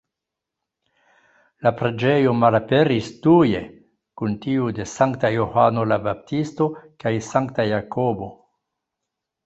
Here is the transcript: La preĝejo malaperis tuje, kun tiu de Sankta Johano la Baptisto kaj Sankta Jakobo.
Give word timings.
La 1.67 1.71
preĝejo 1.81 2.33
malaperis 2.45 3.11
tuje, 3.27 3.61
kun 4.23 4.35
tiu 4.47 4.73
de 4.81 4.89
Sankta 4.95 5.35
Johano 5.37 5.87
la 5.95 6.03
Baptisto 6.11 6.73
kaj 7.05 7.17
Sankta 7.31 7.73
Jakobo. 7.75 8.37